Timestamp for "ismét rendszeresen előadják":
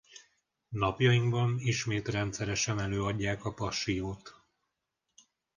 1.59-3.45